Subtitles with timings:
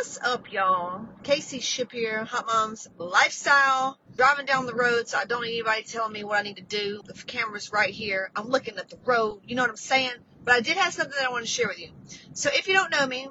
[0.00, 1.04] What's up, y'all?
[1.24, 3.98] Casey Shipp here, Hot Moms Lifestyle.
[4.16, 6.62] Driving down the road, so I don't need anybody telling me what I need to
[6.62, 7.02] do.
[7.04, 8.30] The camera's right here.
[8.34, 9.42] I'm looking at the road.
[9.44, 10.12] You know what I'm saying?
[10.42, 11.90] But I did have something that I want to share with you.
[12.32, 13.28] So if you don't know me,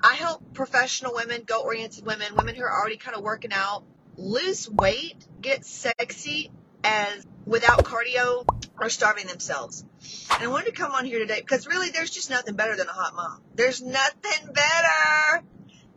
[0.00, 3.82] I help professional women, goal-oriented women, women who are already kind of working out,
[4.16, 6.52] lose weight, get sexy
[6.84, 8.46] as without cardio
[8.78, 9.84] or starving themselves.
[10.30, 12.86] And I wanted to come on here today because really there's just nothing better than
[12.86, 13.42] a hot mom.
[13.56, 15.42] There's nothing better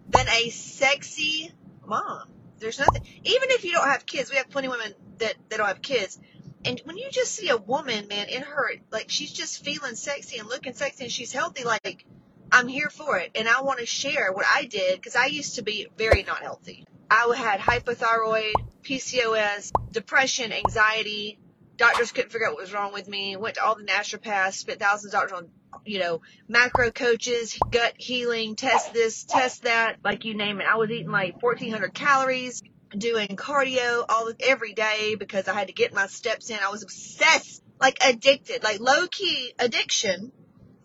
[0.09, 1.51] than a sexy
[1.85, 2.29] mom.
[2.59, 5.57] There's nothing, even if you don't have kids, we have plenty of women that, that
[5.57, 6.19] don't have kids.
[6.63, 10.39] And when you just see a woman, man, in her, like she's just feeling sexy
[10.39, 12.05] and looking sexy and she's healthy, like
[12.51, 13.31] I'm here for it.
[13.35, 16.39] And I want to share what I did because I used to be very not
[16.39, 16.87] healthy.
[17.09, 21.39] I had hypothyroid, PCOS, depression, anxiety.
[21.77, 23.35] Doctors couldn't figure out what was wrong with me.
[23.35, 25.49] Went to all the naturopaths, spent thousands of dollars on
[25.85, 30.67] you know, macro coaches, gut healing, test this, test that, like you name it.
[30.67, 32.63] I was eating like 1400 calories,
[32.97, 36.57] doing cardio all every day because I had to get my steps in.
[36.57, 40.31] I was obsessed, like addicted, like low key addiction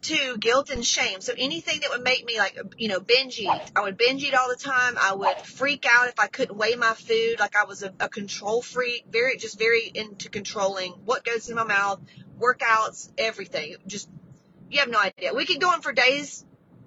[0.03, 1.21] to guilt and shame.
[1.21, 3.51] So anything that would make me like, you know, binge eat.
[3.77, 4.95] I would binge eat all the time.
[4.99, 7.39] I would freak out if I couldn't weigh my food.
[7.39, 11.57] Like I was a, a control freak, very, just very into controlling what goes in
[11.57, 12.01] my mouth,
[12.39, 13.77] workouts, everything.
[13.87, 14.09] Just
[14.71, 15.35] you have no idea.
[15.35, 16.45] We could go on for days.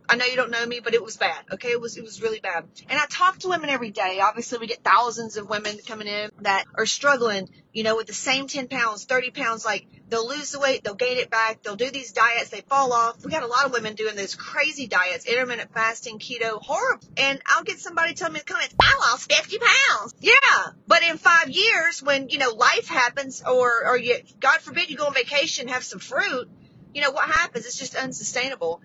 [0.08, 1.46] I know you don't know me, but it was bad.
[1.54, 2.66] Okay, it was it was really bad.
[2.90, 4.20] And I talk to women every day.
[4.22, 8.14] Obviously, we get thousands of women coming in that are struggling, you know, with the
[8.14, 9.64] same 10 pounds, 30 pounds.
[9.64, 12.92] Like they'll lose the weight, they'll gain it back, they'll do these diets, they fall
[12.92, 13.24] off.
[13.24, 17.08] We got a lot of women doing those crazy diets, intermittent fasting, keto, horrible.
[17.16, 20.16] And I'll get somebody telling me in the comments, I lost 50 pounds.
[20.20, 24.90] Yeah, but in five years, when you know life happens, or or you, God forbid,
[24.90, 26.50] you go on vacation, and have some fruit
[26.94, 27.66] you know, what happens?
[27.66, 28.82] It's just unsustainable.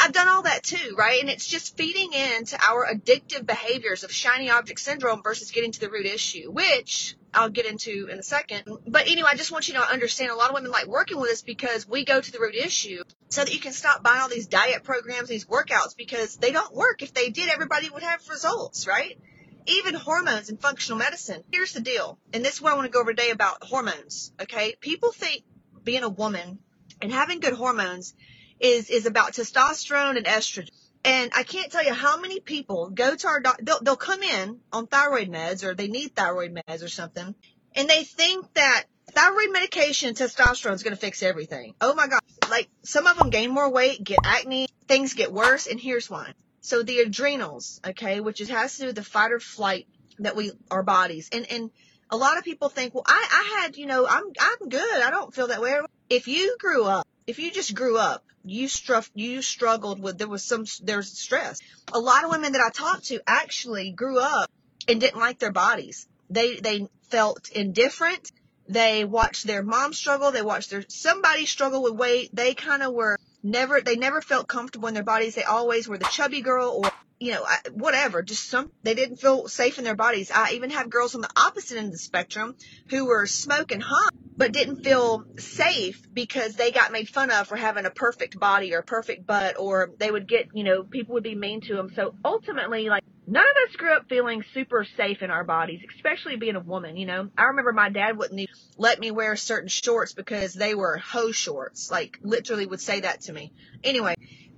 [0.00, 1.20] I've done all that too, right?
[1.20, 5.80] And it's just feeding into our addictive behaviors of shiny object syndrome versus getting to
[5.80, 8.64] the root issue, which I'll get into in a second.
[8.86, 11.32] But anyway, I just want you to understand a lot of women like working with
[11.32, 14.28] us because we go to the root issue so that you can stop buying all
[14.28, 17.02] these diet programs, these workouts because they don't work.
[17.02, 19.18] If they did, everybody would have results, right?
[19.66, 21.42] Even hormones and functional medicine.
[21.50, 22.18] Here's the deal.
[22.32, 24.32] And this is what I want to go over today about hormones.
[24.40, 24.76] Okay.
[24.80, 25.42] People think
[25.82, 26.60] being a woman
[27.00, 28.14] and having good hormones
[28.60, 30.68] is, is about testosterone and estrogen.
[31.04, 34.22] And I can't tell you how many people go to our doctor, they'll, they'll come
[34.22, 37.34] in on thyroid meds or they need thyroid meds or something.
[37.74, 41.74] And they think that thyroid medication, testosterone is going to fix everything.
[41.80, 42.20] Oh my God.
[42.50, 45.66] Like some of them gain more weight, get acne, things get worse.
[45.66, 46.32] And here's why.
[46.60, 49.86] So the adrenals, okay, which is, has to do with the fight or flight
[50.18, 51.30] that we, our bodies.
[51.32, 51.70] And, and
[52.10, 55.02] a lot of people think, well, I, I had, you know, I'm, I'm good.
[55.02, 55.78] I don't feel that way.
[56.10, 60.28] If you grew up, if you just grew up, you struck, you struggled with, there
[60.28, 61.60] was some, there's stress.
[61.92, 64.50] A lot of women that I talked to actually grew up
[64.86, 66.08] and didn't like their bodies.
[66.30, 68.30] They, they felt indifferent.
[68.68, 70.30] They watched their mom struggle.
[70.30, 72.30] They watched their, somebody struggle with weight.
[72.34, 75.34] They kind of were never, they never felt comfortable in their bodies.
[75.34, 76.90] They always were the chubby girl or
[77.20, 80.30] you know, whatever, just some, they didn't feel safe in their bodies.
[80.32, 82.54] I even have girls on the opposite end of the spectrum
[82.90, 87.56] who were smoking hot, but didn't feel safe because they got made fun of for
[87.56, 91.14] having a perfect body or a perfect butt, or they would get, you know, people
[91.14, 91.90] would be mean to them.
[91.96, 96.36] So ultimately, like, none of us grew up feeling super safe in our bodies, especially
[96.36, 97.30] being a woman, you know.
[97.36, 101.90] I remember my dad wouldn't let me wear certain shorts because they were hoe shorts,
[101.90, 103.52] like, literally would say that to me.
[103.82, 104.14] Anyway,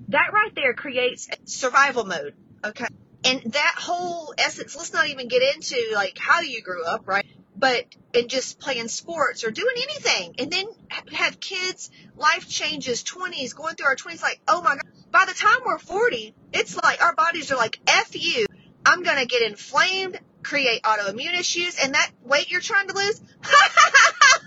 [0.09, 2.35] that right there creates survival mode
[2.65, 2.87] Okay.
[3.25, 7.27] And that whole essence, let's not even get into like how you grew up, right?
[7.57, 10.67] But and just playing sports or doing anything and then
[11.13, 14.85] have kids, life changes, 20s, going through our 20s, like, oh my God.
[15.11, 18.47] By the time we're 40, it's like our bodies are like, F you.
[18.87, 23.21] I'm going to get inflamed, create autoimmune issues, and that weight you're trying to lose.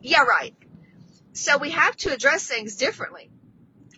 [0.00, 0.54] yeah, right.
[1.32, 3.30] So we have to address things differently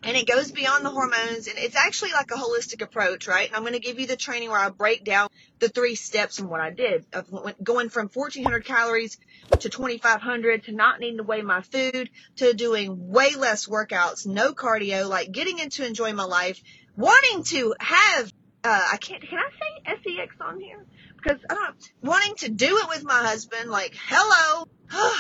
[0.06, 3.48] and it goes beyond the hormones and it's actually like a holistic approach, right?
[3.48, 6.38] And I'm going to give you the training where I break down the three steps
[6.38, 7.28] and what I did of
[7.62, 9.18] going from 1400 calories
[9.58, 14.52] to 2500 to not needing to weigh my food to doing way less workouts, no
[14.52, 16.62] cardio, like getting into enjoying my life,
[16.96, 18.32] wanting to have,
[18.62, 20.86] uh, I can't, can I say sex on here?
[21.16, 24.68] Because I don't wanting to do it with my husband, like, hello.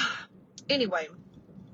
[0.68, 1.08] anyway,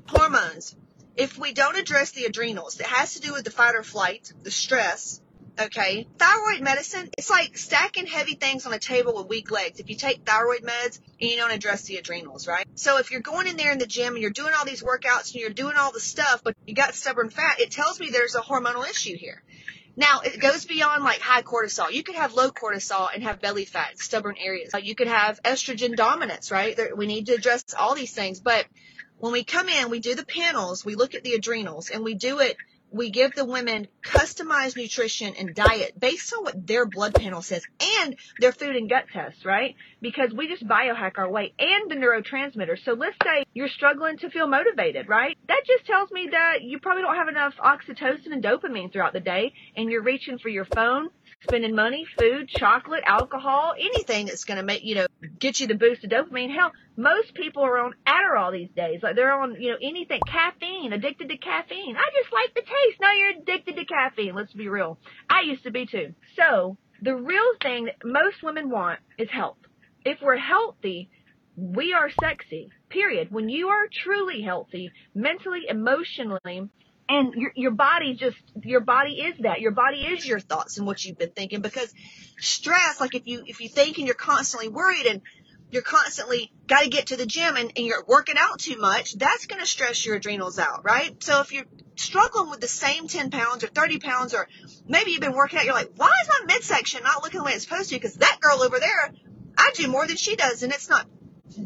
[0.09, 0.77] hormones
[1.17, 4.33] if we don't address the adrenals, it has to do with the fight or flight,
[4.43, 5.21] the stress.
[5.61, 6.09] Okay.
[6.17, 9.81] Thyroid medicine, it's like stacking heavy things on a table with weak legs.
[9.81, 12.67] If you take thyroid meds and you don't address the adrenals, right?
[12.75, 15.33] So if you're going in there in the gym and you're doing all these workouts
[15.33, 18.35] and you're doing all the stuff, but you got stubborn fat, it tells me there's
[18.35, 19.43] a hormonal issue here.
[19.95, 21.93] Now, it goes beyond like high cortisol.
[21.93, 24.73] You could have low cortisol and have belly fat, stubborn areas.
[24.73, 26.79] Uh, you could have estrogen dominance, right?
[26.97, 28.41] We need to address all these things.
[28.41, 28.65] But
[29.23, 32.15] when we come in, we do the panels, we look at the adrenals, and we
[32.15, 32.57] do it
[32.93, 37.65] we give the women customized nutrition and diet based on what their blood panel says
[38.01, 39.75] and their food and gut tests, right?
[40.01, 42.85] Because we just biohack our way and the neurotransmitters.
[42.85, 45.37] So let's say you're struggling to feel motivated, right?
[45.49, 49.21] That just tells me that you probably don't have enough oxytocin and dopamine throughout the
[49.21, 51.09] day and you're reaching for your phone,
[51.43, 55.07] spending money, food, chocolate, alcohol, anything that's going to make, you know,
[55.39, 56.55] get you the boost of dopamine.
[56.55, 59.01] Hell, most people are on Adderall these days.
[59.03, 61.97] Like they're on, you know, anything, caffeine, addicted to caffeine.
[61.97, 63.01] I just like the taste.
[63.01, 64.35] Now you're addicted to caffeine.
[64.35, 64.99] Let's be real.
[65.29, 66.15] I used to be too.
[66.37, 69.59] So the real thing that most women want is health.
[70.05, 71.11] If we're healthy,
[71.57, 72.71] we are sexy.
[72.89, 73.31] Period.
[73.31, 76.69] When you are truly healthy, mentally, emotionally,
[77.13, 79.61] and your your body just your body is that.
[79.61, 81.93] Your body is your thoughts and what you've been thinking because
[82.39, 85.21] stress like if you if you think and you're constantly worried and
[85.71, 89.15] you're constantly got to get to the gym and, and you're working out too much
[89.15, 91.23] that's going to stress your adrenals out right?
[91.23, 91.67] So if you're
[91.97, 94.49] struggling with the same 10 pounds or 30 pounds or
[94.89, 97.53] maybe you've been working out you're like why is my midsection not looking the way
[97.53, 97.97] it's supposed to?
[97.97, 99.13] Because that girl over there
[99.59, 101.07] i do more than she does and it's not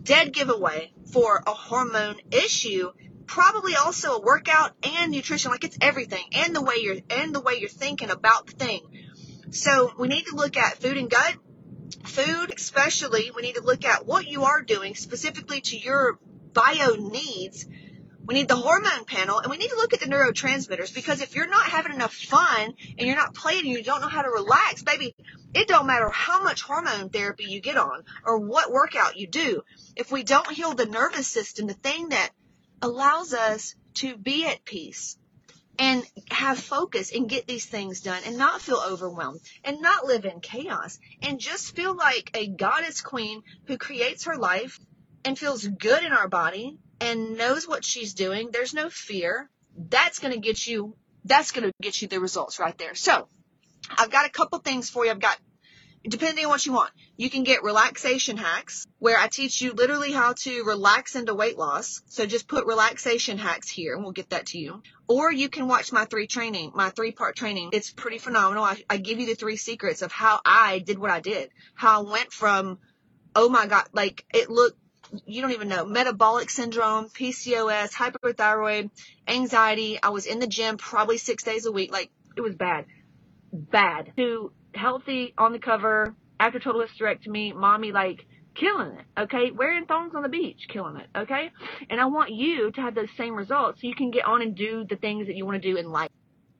[0.02, 2.90] dead giveaway for a hormone issue
[3.26, 7.40] probably also a workout and nutrition like it's everything and the way you're and the
[7.40, 8.80] way you're thinking about the thing.
[9.50, 11.34] So we need to look at food and gut.
[12.04, 16.18] Food especially we need to look at what you are doing specifically to your
[16.52, 17.66] bio needs.
[18.24, 21.36] We need the hormone panel and we need to look at the neurotransmitters because if
[21.36, 24.30] you're not having enough fun and you're not playing and you don't know how to
[24.30, 25.14] relax baby
[25.54, 29.62] it don't matter how much hormone therapy you get on or what workout you do.
[29.94, 32.30] If we don't heal the nervous system the thing that
[32.82, 35.16] allows us to be at peace
[35.78, 40.24] and have focus and get these things done and not feel overwhelmed and not live
[40.24, 44.78] in chaos and just feel like a goddess queen who creates her life
[45.24, 48.50] and feels good in our body and knows what she's doing.
[48.52, 49.50] There's no fear.
[49.76, 52.94] That's going to get you, that's going to get you the results right there.
[52.94, 53.28] So
[53.98, 55.10] I've got a couple things for you.
[55.10, 55.38] I've got
[56.08, 56.90] depending on what you want.
[57.16, 61.58] You can get relaxation hacks where I teach you literally how to relax into weight
[61.58, 62.02] loss.
[62.06, 64.82] So just put relaxation hacks here and we'll get that to you.
[65.08, 67.70] Or you can watch my three training, my three part training.
[67.72, 68.64] It's pretty phenomenal.
[68.64, 72.02] I, I give you the three secrets of how I did what I did, how
[72.04, 72.78] I went from,
[73.34, 74.78] oh my God, like it looked
[75.24, 78.90] you don't even know metabolic syndrome, PCOS, hyperthyroid,
[79.28, 79.98] anxiety.
[80.02, 81.92] I was in the gym probably six days a week.
[81.92, 82.86] Like it was bad,
[83.52, 84.12] bad.
[84.16, 89.50] To healthy on the cover after total hysterectomy, mommy like killing it, okay?
[89.50, 91.50] Wearing thongs on the beach, killing it, okay?
[91.90, 94.54] And I want you to have those same results so you can get on and
[94.54, 96.10] do the things that you want to do in life.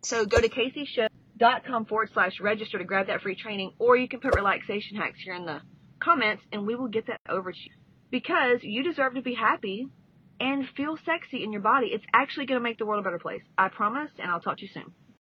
[0.03, 4.21] So go to caseyshow.com forward slash register to grab that free training, or you can
[4.21, 5.61] put relaxation hacks here in the
[5.99, 7.73] comments and we will get that over to you.
[8.11, 9.89] Because you deserve to be happy
[10.39, 11.89] and feel sexy in your body.
[11.89, 13.43] It's actually going to make the world a better place.
[13.57, 14.93] I promise, and I'll talk to you soon.